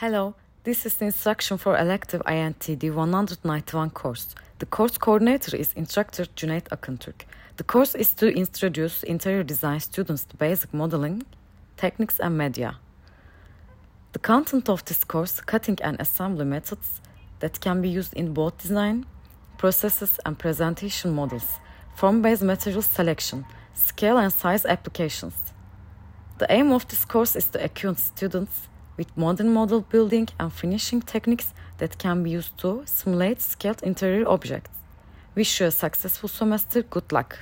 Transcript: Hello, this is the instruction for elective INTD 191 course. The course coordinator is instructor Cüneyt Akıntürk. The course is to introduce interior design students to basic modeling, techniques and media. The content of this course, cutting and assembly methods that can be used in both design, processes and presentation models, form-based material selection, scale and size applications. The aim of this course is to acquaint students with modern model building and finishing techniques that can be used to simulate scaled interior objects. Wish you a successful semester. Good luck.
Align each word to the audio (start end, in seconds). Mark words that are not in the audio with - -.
Hello, 0.00 0.34
this 0.64 0.86
is 0.86 0.94
the 0.94 1.04
instruction 1.04 1.58
for 1.58 1.76
elective 1.76 2.22
INTD 2.22 2.90
191 2.90 3.90
course. 3.90 4.34
The 4.58 4.64
course 4.64 4.96
coordinator 4.96 5.54
is 5.54 5.74
instructor 5.74 6.24
Cüneyt 6.24 6.70
Akıntürk. 6.70 7.26
The 7.58 7.64
course 7.64 7.94
is 7.94 8.14
to 8.14 8.34
introduce 8.34 9.02
interior 9.02 9.42
design 9.42 9.78
students 9.80 10.24
to 10.24 10.36
basic 10.38 10.72
modeling, 10.72 11.24
techniques 11.76 12.18
and 12.18 12.38
media. 12.38 12.78
The 14.14 14.20
content 14.20 14.70
of 14.70 14.82
this 14.86 15.04
course, 15.04 15.42
cutting 15.42 15.76
and 15.82 16.00
assembly 16.00 16.46
methods 16.46 17.02
that 17.40 17.60
can 17.60 17.82
be 17.82 17.90
used 17.90 18.14
in 18.14 18.32
both 18.32 18.56
design, 18.56 19.04
processes 19.58 20.18
and 20.24 20.38
presentation 20.38 21.12
models, 21.12 21.60
form-based 21.94 22.42
material 22.42 22.80
selection, 22.80 23.44
scale 23.74 24.16
and 24.16 24.32
size 24.32 24.64
applications. 24.64 25.34
The 26.38 26.50
aim 26.50 26.72
of 26.72 26.88
this 26.88 27.04
course 27.04 27.36
is 27.36 27.50
to 27.50 27.62
acquaint 27.62 27.98
students 27.98 28.70
with 29.00 29.16
modern 29.16 29.50
model 29.50 29.80
building 29.80 30.28
and 30.38 30.52
finishing 30.52 31.00
techniques 31.00 31.54
that 31.78 31.96
can 31.96 32.22
be 32.22 32.28
used 32.28 32.58
to 32.58 32.82
simulate 32.84 33.40
scaled 33.40 33.82
interior 33.82 34.28
objects. 34.28 34.76
Wish 35.34 35.58
you 35.58 35.66
a 35.68 35.70
successful 35.70 36.28
semester. 36.28 36.82
Good 36.82 37.10
luck. 37.10 37.38